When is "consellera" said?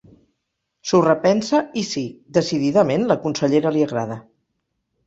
3.29-3.75